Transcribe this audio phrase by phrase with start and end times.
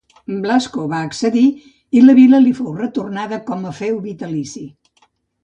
[0.43, 1.43] Blasco va accedir
[1.99, 4.65] i la vila li fou retornada com a feu vitalici.